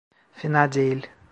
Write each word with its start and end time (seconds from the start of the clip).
Fena 0.33 0.71
değil. 0.71 1.09